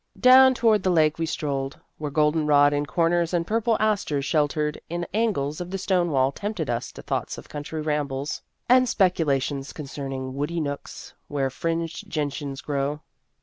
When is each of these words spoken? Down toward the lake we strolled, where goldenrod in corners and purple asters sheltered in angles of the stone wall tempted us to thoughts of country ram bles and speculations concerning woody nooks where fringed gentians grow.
Down 0.19 0.55
toward 0.55 0.81
the 0.81 0.89
lake 0.89 1.19
we 1.19 1.27
strolled, 1.27 1.79
where 1.99 2.09
goldenrod 2.09 2.73
in 2.73 2.87
corners 2.87 3.35
and 3.35 3.45
purple 3.45 3.77
asters 3.79 4.25
sheltered 4.25 4.81
in 4.89 5.05
angles 5.13 5.61
of 5.61 5.69
the 5.69 5.77
stone 5.77 6.09
wall 6.09 6.31
tempted 6.31 6.71
us 6.71 6.91
to 6.93 7.03
thoughts 7.03 7.37
of 7.37 7.47
country 7.49 7.81
ram 7.83 8.07
bles 8.07 8.41
and 8.67 8.89
speculations 8.89 9.71
concerning 9.73 10.33
woody 10.33 10.59
nooks 10.59 11.13
where 11.27 11.51
fringed 11.51 12.09
gentians 12.09 12.61
grow. 12.61 13.01